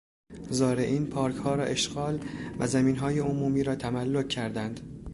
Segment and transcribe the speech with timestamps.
[0.49, 2.19] زارعین پارکها را اشغال
[2.59, 5.03] و زمینهای عمومی را تملک کردند.